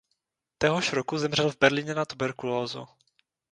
[0.57, 2.87] Téhož roku zemřel v Berlíně na tuberkulózu.